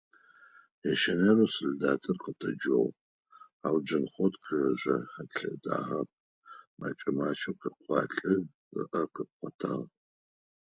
[0.91, 2.97] Ящэнэрэу солдатыр къэтэджыжьыгъ,
[3.65, 6.09] ау Джанхъот къыжэхэлъэдагъэп,
[6.79, 8.33] мэкӀэ-макӀэу къекӀуалӀи,
[8.79, 9.83] ыӀэ къыпхъотагъ.